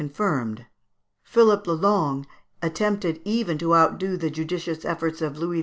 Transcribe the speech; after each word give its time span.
confirmed. 0.01 0.65
Philippe 1.23 1.67
le 1.67 1.73
Long 1.73 2.25
attempted 2.59 3.21
even 3.23 3.59
to 3.59 3.75
outdo 3.75 4.17
the 4.17 4.31
judicious 4.31 4.83
efforts 4.83 5.21
of 5.21 5.37
Louis 5.37 5.57
XI. 5.57 5.59